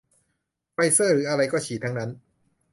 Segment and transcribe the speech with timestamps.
[0.73, 2.09] ไฟเซอร์หรืออะไรก็ฉีดทั้งนั้น